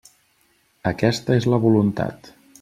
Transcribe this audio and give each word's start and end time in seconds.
Aquesta 0.93 1.37
és 1.43 1.49
la 1.55 1.61
voluntat. 1.69 2.33